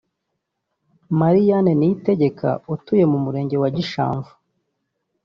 [1.19, 4.31] Mariane Niyitegeka utuye mu murenge wa Gishamvu